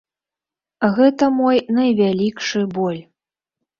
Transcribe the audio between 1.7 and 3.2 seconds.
найвялікшы боль.